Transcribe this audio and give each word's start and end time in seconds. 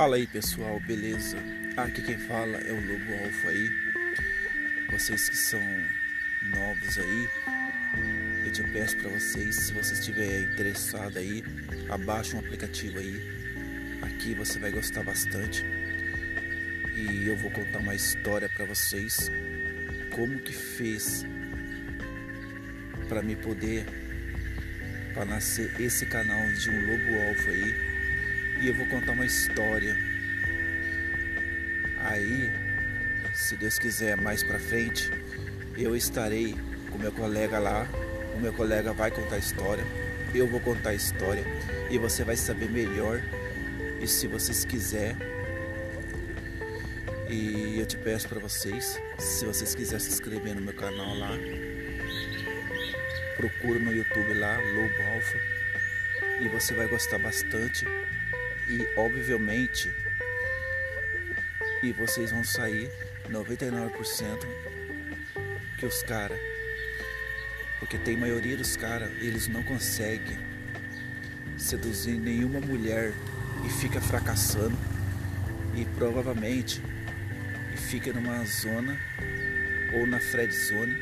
Fala 0.00 0.16
aí 0.16 0.26
pessoal, 0.26 0.80
beleza? 0.80 1.36
Aqui 1.76 2.00
quem 2.00 2.16
fala 2.16 2.56
é 2.56 2.72
o 2.72 2.76
Lobo 2.76 3.22
Alfa 3.22 3.50
aí. 3.50 3.70
Vocês 4.90 5.28
que 5.28 5.36
são 5.36 5.60
novos 6.42 6.98
aí, 6.98 7.28
eu 8.46 8.50
te 8.50 8.62
peço 8.62 8.96
para 8.96 9.10
vocês, 9.10 9.54
se 9.54 9.74
você 9.74 9.92
estiver 9.92 10.40
interessado 10.40 11.18
aí, 11.18 11.44
abaixa 11.90 12.34
um 12.34 12.38
aplicativo 12.38 12.98
aí. 12.98 13.14
Aqui 14.00 14.32
você 14.32 14.58
vai 14.58 14.70
gostar 14.70 15.02
bastante. 15.02 15.66
E 16.96 17.26
eu 17.28 17.36
vou 17.36 17.50
contar 17.50 17.80
uma 17.80 17.94
história 17.94 18.48
para 18.48 18.64
vocês 18.64 19.30
como 20.14 20.38
que 20.38 20.54
fez 20.54 21.26
para 23.06 23.20
me 23.20 23.36
poder 23.36 23.84
para 25.12 25.26
nascer 25.26 25.78
esse 25.78 26.06
canal 26.06 26.50
de 26.52 26.70
um 26.70 26.86
lobo 26.86 27.28
alfa 27.28 27.50
aí 27.50 27.99
e 28.60 28.68
eu 28.68 28.74
vou 28.74 28.86
contar 28.86 29.12
uma 29.12 29.24
história. 29.24 29.96
Aí, 31.98 32.50
se 33.34 33.56
Deus 33.56 33.78
quiser 33.78 34.16
mais 34.16 34.42
para 34.42 34.58
frente, 34.58 35.10
eu 35.78 35.96
estarei 35.96 36.54
com 36.90 36.98
meu 36.98 37.10
colega 37.10 37.58
lá. 37.58 37.86
O 38.34 38.40
meu 38.40 38.52
colega 38.52 38.92
vai 38.92 39.10
contar 39.10 39.36
a 39.36 39.38
história, 39.38 39.84
eu 40.34 40.46
vou 40.46 40.60
contar 40.60 40.90
a 40.90 40.94
história 40.94 41.42
e 41.90 41.98
você 41.98 42.22
vai 42.22 42.36
saber 42.36 42.70
melhor. 42.70 43.20
E 44.00 44.06
se 44.06 44.26
vocês 44.26 44.64
quiserem, 44.64 45.16
e 47.28 47.78
eu 47.78 47.86
te 47.86 47.96
peço 47.96 48.28
para 48.28 48.38
vocês, 48.38 49.00
se 49.18 49.44
vocês 49.44 49.74
quiserem 49.74 50.00
se 50.00 50.10
inscrever 50.10 50.54
no 50.54 50.62
meu 50.62 50.74
canal 50.74 51.14
lá, 51.16 51.30
procura 53.36 53.78
no 53.78 53.92
YouTube 53.94 54.34
lá, 54.34 54.58
Lobo 54.58 55.14
Alfa, 55.14 55.38
e 56.40 56.48
você 56.48 56.74
vai 56.74 56.86
gostar 56.88 57.18
bastante 57.18 57.84
e 58.70 58.88
obviamente 58.96 59.92
e 61.82 61.92
vocês 61.92 62.30
vão 62.30 62.44
sair 62.44 62.90
99% 63.28 63.90
que 65.78 65.86
os 65.86 66.02
caras 66.02 66.38
porque 67.78 67.98
tem 67.98 68.16
maioria 68.16 68.56
dos 68.56 68.76
caras 68.76 69.10
eles 69.20 69.48
não 69.48 69.62
conseguem 69.62 70.38
seduzir 71.60 72.18
nenhuma 72.18 72.60
mulher 72.60 73.12
e 73.64 73.68
fica 73.68 74.00
fracassando. 74.00 74.76
E 75.76 75.84
provavelmente 75.96 76.82
fica 77.76 78.12
numa 78.12 78.44
zona 78.44 78.98
ou 79.92 80.06
na 80.06 80.18
Fred 80.18 80.52
Zone 80.52 80.96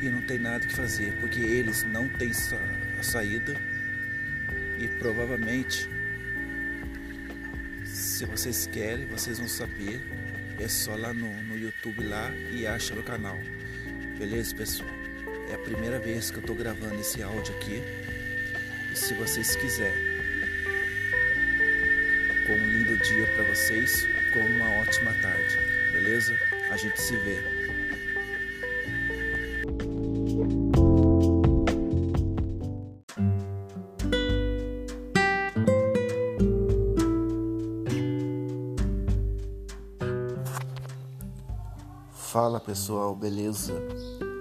e 0.00 0.08
não 0.08 0.22
tem 0.22 0.38
nada 0.38 0.66
que 0.66 0.74
fazer 0.74 1.12
porque 1.20 1.40
eles 1.40 1.82
não 1.82 2.08
têm 2.08 2.30
a 2.98 3.02
saída. 3.02 3.56
E 4.78 4.88
provavelmente 4.98 5.88
se 8.00 8.24
vocês 8.24 8.66
querem, 8.66 9.06
vocês 9.06 9.38
vão 9.38 9.48
saber. 9.48 10.00
É 10.58 10.68
só 10.68 10.94
lá 10.94 11.12
no, 11.12 11.30
no 11.44 11.58
YouTube 11.58 12.02
lá 12.04 12.30
e 12.50 12.66
acha 12.66 12.94
meu 12.94 13.02
canal. 13.02 13.38
Beleza, 14.18 14.54
pessoal? 14.54 14.88
É 15.50 15.54
a 15.54 15.58
primeira 15.58 15.98
vez 15.98 16.30
que 16.30 16.38
eu 16.38 16.42
tô 16.42 16.54
gravando 16.54 17.00
esse 17.00 17.22
áudio 17.22 17.54
aqui. 17.56 17.82
E 18.92 18.96
se 18.96 19.14
vocês 19.14 19.54
quiserem, 19.56 20.10
com 22.46 22.52
um 22.54 22.66
lindo 22.66 22.96
dia 22.98 23.26
para 23.34 23.44
vocês, 23.44 24.06
com 24.32 24.40
uma 24.40 24.80
ótima 24.80 25.12
tarde. 25.14 25.58
Beleza? 25.92 26.38
A 26.70 26.76
gente 26.76 27.00
se 27.00 27.16
vê. 27.16 27.59
Fala 42.40 42.58
pessoal, 42.58 43.14
beleza? 43.14 43.74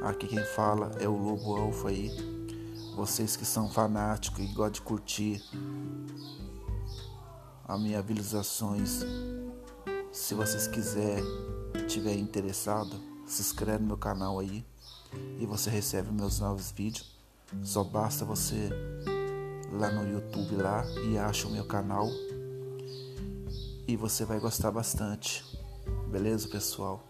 Aqui 0.05 0.25
quem 0.25 0.41
fala 0.55 0.89
é 1.01 1.07
o 1.09 1.17
Lobo 1.17 1.57
Alfa 1.57 1.89
aí. 1.89 2.09
Vocês 2.95 3.35
que 3.35 3.43
são 3.43 3.69
fanáticos 3.69 4.39
e 4.39 4.47
gostam 4.53 4.71
de 4.71 4.81
curtir 4.83 5.43
as 7.67 7.77
minhas 7.81 8.05
visualizações, 8.05 9.01
se 10.13 10.33
vocês 10.33 10.65
quiserem, 10.65 11.25
tiver 11.89 12.15
interessado, 12.15 12.95
se 13.27 13.41
inscreve 13.41 13.79
no 13.79 13.87
meu 13.87 13.97
canal 13.97 14.39
aí 14.39 14.65
e 15.37 15.45
você 15.45 15.69
recebe 15.69 16.09
meus 16.09 16.39
novos 16.39 16.71
vídeos. 16.71 17.19
Só 17.65 17.83
basta 17.83 18.23
você 18.23 18.69
lá 19.73 19.91
no 19.91 20.09
YouTube 20.09 20.55
lá 20.55 20.85
e 21.03 21.17
acha 21.17 21.49
o 21.49 21.51
meu 21.51 21.65
canal 21.65 22.07
e 23.85 23.97
você 23.97 24.23
vai 24.23 24.39
gostar 24.39 24.71
bastante. 24.71 25.43
Beleza, 26.09 26.47
pessoal? 26.47 27.05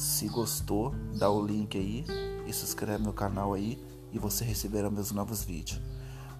Se 0.00 0.28
gostou, 0.28 0.94
dá 1.18 1.28
o 1.28 1.44
link 1.44 1.76
aí 1.76 2.06
e 2.46 2.52
se 2.54 2.64
inscreve 2.64 3.04
no 3.04 3.12
canal 3.12 3.52
aí 3.52 3.78
e 4.10 4.18
você 4.18 4.42
receberá 4.42 4.88
meus 4.88 5.12
novos 5.12 5.44
vídeos. 5.44 5.78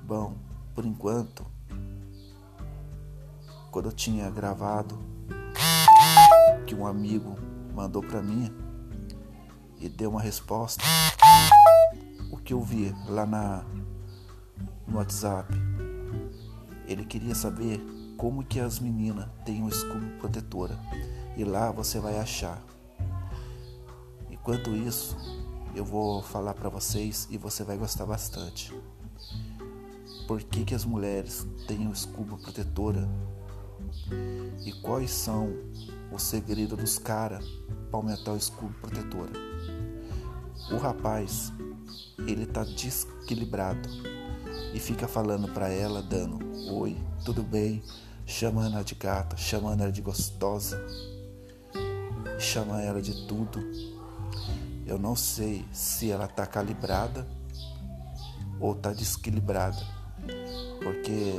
Bom, 0.02 0.34
por 0.74 0.86
enquanto, 0.86 1.44
quando 3.70 3.90
eu 3.90 3.92
tinha 3.92 4.30
gravado 4.30 4.98
que 6.66 6.74
um 6.74 6.86
amigo 6.86 7.36
mandou 7.74 8.02
para 8.02 8.22
mim 8.22 8.50
e 9.78 9.90
deu 9.90 10.08
uma 10.08 10.22
resposta, 10.22 10.82
o 12.32 12.38
que 12.38 12.54
eu 12.54 12.62
vi 12.62 12.94
lá 13.08 13.26
na 13.26 13.62
no 14.88 14.96
WhatsApp, 14.96 15.52
ele 16.86 17.04
queria 17.04 17.34
saber 17.34 17.78
como 18.16 18.42
que 18.42 18.58
as 18.58 18.78
meninas 18.78 19.28
têm 19.44 19.62
um 19.62 19.68
escudo 19.68 20.06
protetora 20.18 20.78
e 21.36 21.44
lá 21.44 21.70
você 21.70 22.00
vai 22.00 22.18
achar 22.18 22.58
Enquanto 24.50 24.74
isso, 24.74 25.16
eu 25.76 25.84
vou 25.84 26.20
falar 26.22 26.54
para 26.54 26.68
vocês 26.68 27.28
e 27.30 27.38
você 27.38 27.62
vai 27.62 27.76
gostar 27.76 28.04
bastante. 28.04 28.74
Por 30.26 30.42
que, 30.42 30.64
que 30.64 30.74
as 30.74 30.84
mulheres 30.84 31.46
têm 31.68 31.86
o 31.86 31.92
escudo 31.92 32.36
protetora? 32.36 33.08
E 34.64 34.72
quais 34.82 35.12
são 35.12 35.54
os 36.10 36.24
segredos 36.24 36.76
dos 36.76 36.98
caras 36.98 37.46
para 37.92 38.00
aumentar 38.00 38.32
o 38.32 38.36
escudo 38.36 38.74
protetora? 38.80 39.30
O 40.72 40.78
rapaz, 40.78 41.52
ele 42.18 42.44
tá 42.44 42.64
desequilibrado 42.64 43.88
e 44.74 44.80
fica 44.80 45.06
falando 45.06 45.46
para 45.54 45.68
ela, 45.68 46.02
dando 46.02 46.40
oi, 46.74 46.96
tudo 47.24 47.44
bem, 47.44 47.84
chamando 48.26 48.74
ela 48.74 48.82
de 48.82 48.96
gata, 48.96 49.36
chamando 49.36 49.82
ela 49.82 49.92
de 49.92 50.02
gostosa, 50.02 50.84
chama 52.36 52.82
ela 52.82 53.00
de 53.00 53.28
tudo 53.28 53.99
eu 54.86 54.98
não 54.98 55.14
sei 55.14 55.64
se 55.72 56.10
ela 56.10 56.24
está 56.24 56.44
calibrada 56.46 57.26
ou 58.58 58.72
está 58.72 58.92
desequilibrada, 58.92 59.80
porque 60.82 61.36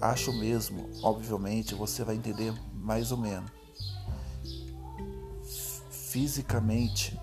acho 0.00 0.32
mesmo, 0.32 0.88
obviamente, 1.02 1.74
você 1.74 2.02
vai 2.02 2.16
entender 2.16 2.54
mais 2.74 3.12
ou 3.12 3.18
menos. 3.18 3.50
Fisicamente, 5.90 7.20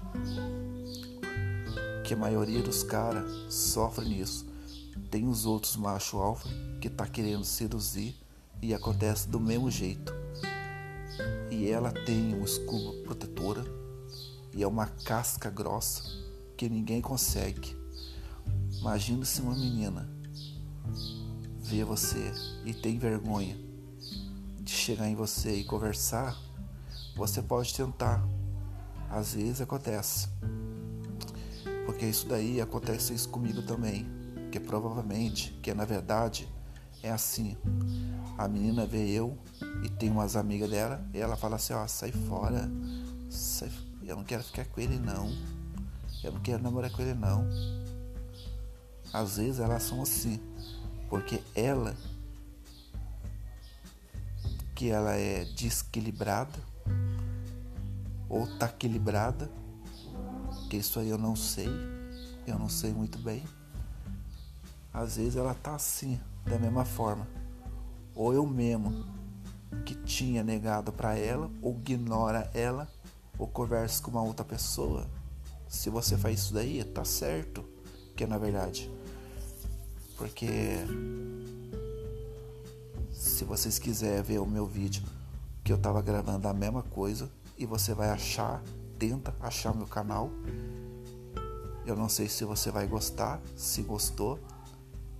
que 2.04 2.14
a 2.14 2.18
maioria 2.18 2.62
dos 2.62 2.84
caras 2.84 3.26
sofre 3.50 4.06
nisso. 4.06 4.46
Tem 5.10 5.28
os 5.28 5.46
outros 5.46 5.76
macho 5.76 6.18
alfa 6.18 6.48
que 6.80 6.90
tá 6.90 7.08
querendo 7.08 7.44
seduzir 7.44 8.16
e 8.62 8.74
acontece 8.74 9.28
do 9.28 9.40
mesmo 9.40 9.72
jeito. 9.72 10.14
E 11.50 11.68
ela 11.68 11.92
tem 11.92 12.36
um 12.36 12.44
escudo 12.44 13.02
protetora 13.04 13.85
e 14.56 14.64
é 14.64 14.68
uma 14.68 14.88
casca 14.88 15.50
grossa 15.50 16.04
que 16.56 16.70
ninguém 16.70 17.02
consegue. 17.02 17.78
Imagina 18.80 19.26
se 19.26 19.42
uma 19.42 19.54
menina 19.54 20.10
vê 21.60 21.84
você 21.84 22.32
e 22.64 22.74
tem 22.74 22.98
vergonha 22.98 23.58
de 24.62 24.72
chegar 24.72 25.08
em 25.08 25.16
você 25.16 25.56
e 25.56 25.66
conversar, 25.66 26.40
você 27.16 27.42
pode 27.42 27.74
tentar. 27.74 28.26
Às 29.10 29.34
vezes 29.34 29.62
acontece. 29.62 30.30
Porque 31.86 32.06
isso 32.06 32.28
daí 32.28 32.62
acontece 32.62 33.14
isso 33.14 33.30
comigo 33.30 33.62
também. 33.62 34.08
Que 34.52 34.60
provavelmente, 34.60 35.52
que 35.62 35.74
na 35.74 35.86
verdade 35.86 36.48
é 37.04 37.12
assim. 37.12 37.58
A 38.38 38.48
menina 38.48 38.86
vê 38.86 39.10
eu 39.10 39.38
e 39.84 39.90
tem 39.90 40.10
umas 40.10 40.36
amigas 40.36 40.70
dela 40.70 41.06
e 41.14 41.20
ela 41.20 41.36
fala 41.36 41.58
assim, 41.58 41.74
ó, 41.74 41.86
sai 41.88 42.12
fora, 42.12 42.70
sai, 43.30 43.70
eu 44.06 44.16
não 44.16 44.24
quero 44.24 44.44
ficar 44.44 44.66
com 44.66 44.80
ele 44.80 45.00
não. 45.00 45.32
Eu 46.24 46.32
não 46.32 46.42
quero 46.42 46.62
namorar 46.62 46.92
com 46.92 47.02
ele 47.02 47.14
não. 47.14 47.48
Às 49.12 49.38
vezes 49.38 49.60
elas 49.60 49.84
são 49.84 50.02
assim, 50.02 50.40
porque 51.10 51.42
ela 51.56 51.96
que 54.76 54.90
ela 54.90 55.14
é 55.14 55.46
desequilibrada 55.46 56.60
ou 58.28 58.46
tá 58.58 58.66
equilibrada, 58.66 59.50
que 60.70 60.78
isso 60.78 61.00
aí 61.00 61.10
eu 61.10 61.18
não 61.18 61.36
sei, 61.36 61.70
eu 62.46 62.60
não 62.60 62.68
sei 62.68 62.92
muito 62.92 63.18
bem. 63.20 63.44
Às 64.94 65.16
vezes 65.16 65.36
ela 65.36 65.54
tá 65.54 65.76
assim, 65.76 66.20
da 66.44 66.60
mesma 66.60 66.86
forma. 66.86 67.28
ou 68.14 68.34
eu 68.34 68.46
mesmo 68.46 69.06
que 69.86 69.94
tinha 69.94 70.44
negado 70.44 70.92
para 70.92 71.18
ela, 71.18 71.52
ou 71.62 71.74
ignora 71.74 72.50
ela, 72.54 72.88
ou 73.38 73.48
conversa 73.48 74.02
com 74.02 74.12
uma 74.12 74.24
outra 74.24 74.46
pessoa. 74.46 75.08
Se 75.68 75.90
você 75.90 76.18
faz 76.18 76.40
isso 76.40 76.54
daí, 76.54 76.84
tá 76.84 77.04
certo, 77.04 77.64
que 78.16 78.24
é 78.24 78.28
na 78.28 78.38
verdade. 78.38 78.92
Porque 80.18 80.48
se 83.12 83.44
vocês 83.44 83.78
quiserem 83.78 84.24
ver 84.24 84.40
o 84.40 84.46
meu 84.46 84.66
vídeo 84.66 85.04
que 85.64 85.74
eu 85.74 85.78
tava 85.78 86.02
gravando 86.02 86.48
a 86.48 86.54
mesma 86.54 86.84
coisa 86.84 87.30
e 87.58 87.66
você 87.66 87.94
vai 87.94 88.10
achar, 88.10 88.62
tenta 88.98 89.36
achar 89.42 89.76
meu 89.76 89.88
canal. 89.88 90.30
Eu 91.86 91.96
não 91.96 92.08
sei 92.08 92.30
se 92.30 92.46
você 92.46 92.72
vai 92.72 92.88
gostar, 92.88 93.42
se 93.56 93.82
gostou, 93.82 94.40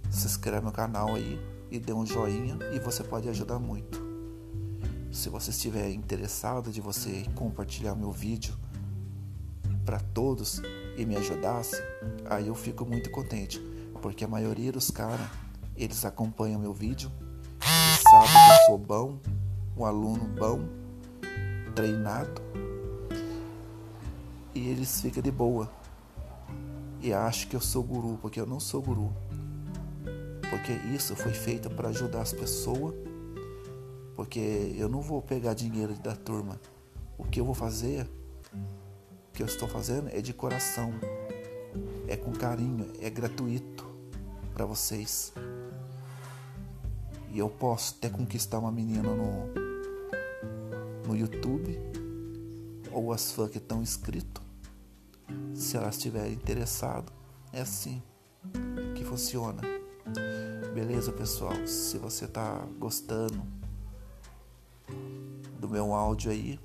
se 0.10 0.26
inscreve 0.26 0.66
no 0.66 0.72
canal 0.72 1.16
aí 1.16 1.40
e 1.70 1.80
dê 1.80 1.94
um 1.94 2.06
joinha 2.06 2.58
e 2.74 2.80
você 2.80 3.04
pode 3.04 3.28
ajudar 3.28 3.60
muito. 3.60 4.05
Se 5.16 5.30
você 5.30 5.50
estiver 5.50 5.90
interessado 5.92 6.70
de 6.70 6.82
você 6.82 7.26
compartilhar 7.36 7.96
meu 7.96 8.12
vídeo 8.12 8.54
para 9.86 9.98
todos 9.98 10.62
e 10.98 11.06
me 11.06 11.16
ajudasse, 11.16 11.82
aí 12.26 12.48
eu 12.48 12.54
fico 12.54 12.86
muito 12.86 13.10
contente, 13.10 13.58
porque 14.02 14.26
a 14.26 14.28
maioria 14.28 14.74
dos 14.74 14.92
caras, 14.92 15.26
eles 15.78 16.04
acompanham 16.04 16.60
meu 16.60 16.74
vídeo 16.74 17.10
e 17.62 18.10
sabem 18.10 18.28
que 18.28 18.62
eu 18.62 18.66
sou 18.66 18.78
bom, 18.78 19.18
um 19.78 19.86
aluno 19.86 20.26
bom, 20.38 20.60
treinado, 21.74 22.42
e 24.54 24.68
eles 24.68 25.00
ficam 25.00 25.24
de 25.24 25.32
boa. 25.32 25.72
E 27.02 27.14
acham 27.14 27.50
que 27.50 27.56
eu 27.56 27.62
sou 27.62 27.84
guru, 27.84 28.20
porque 28.22 28.40
eu 28.40 28.46
não 28.46 28.60
sou 28.60 28.82
guru. 28.82 29.14
Porque 30.50 30.74
isso 30.94 31.16
foi 31.16 31.34
feito 31.34 31.70
para 31.70 31.88
ajudar 31.88 32.22
as 32.22 32.34
pessoas, 32.34 32.94
porque 34.16 34.74
eu 34.78 34.88
não 34.88 35.02
vou 35.02 35.22
pegar 35.22 35.54
dinheiro 35.54 35.94
da 35.96 36.16
turma. 36.16 36.60
O 37.18 37.24
que 37.24 37.40
eu 37.40 37.46
vou 37.46 37.54
fazer, 37.54 38.10
o 38.54 39.32
que 39.34 39.42
eu 39.42 39.46
estou 39.46 39.68
fazendo 39.68 40.10
é 40.10 40.22
de 40.22 40.34
coração, 40.34 40.94
é 42.08 42.16
com 42.16 42.32
carinho, 42.32 42.92
é 43.02 43.10
gratuito 43.10 43.86
para 44.54 44.66
vocês. 44.66 45.34
E 47.32 47.40
eu 47.40 47.50
posso 47.50 47.96
até 47.98 48.10
conquistar 48.10 48.60
uma 48.60 48.72
menina 48.72 49.14
no, 49.14 49.48
no 51.08 51.16
YouTube 51.16 51.78
ou 52.92 53.12
as 53.12 53.32
fãs 53.32 53.50
que 53.50 53.58
estão 53.58 53.82
inscritos, 53.82 54.42
se 55.54 55.76
elas 55.76 55.96
estiverem 55.98 56.34
interessadas. 56.34 57.14
É 57.52 57.62
assim 57.62 58.02
que 58.96 59.04
funciona. 59.04 59.62
Beleza, 60.74 61.12
pessoal? 61.12 61.68
Se 61.68 61.98
você 61.98 62.28
tá 62.28 62.66
gostando 62.78 63.55
do 65.66 65.74
meu 65.74 65.96
áudio 65.96 66.32
aí, 66.32 66.60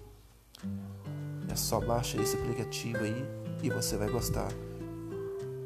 é 1.49 1.56
só 1.56 1.81
baixa 1.81 2.20
esse 2.20 2.37
aplicativo 2.37 2.99
aí 2.99 3.25
e 3.62 3.70
você 3.70 3.97
vai 3.97 4.11
gostar. 4.11 4.52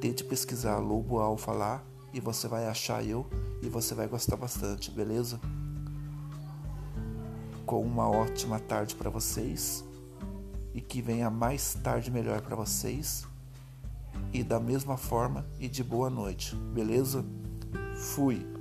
Tente 0.01 0.23
pesquisar 0.23 0.79
Lobo 0.79 1.19
Alfa 1.19 1.51
lá 1.51 1.83
e 2.13 2.21
você 2.21 2.47
vai 2.47 2.69
achar 2.69 3.05
eu 3.05 3.27
e 3.61 3.69
você 3.69 3.93
vai 3.93 4.07
gostar 4.07 4.37
bastante, 4.37 4.91
beleza? 4.91 5.41
Com 7.67 7.83
uma 7.83 8.09
ótima 8.09 8.61
tarde 8.61 8.95
para 8.95 9.11
vocês 9.11 9.85
e 10.73 10.81
que 10.81 11.03
venha 11.03 11.29
mais 11.29 11.75
tarde 11.75 12.13
melhor 12.13 12.41
para 12.41 12.55
vocês 12.55 13.27
e 14.33 14.45
da 14.45 14.61
mesma 14.61 14.97
forma 14.97 15.45
e 15.59 15.69
de 15.69 15.83
boa 15.83 16.09
noite, 16.09 16.55
beleza? 16.55 17.25
Fui. 17.97 18.54